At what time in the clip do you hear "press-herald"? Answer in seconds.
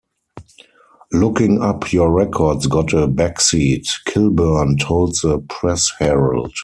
5.47-6.55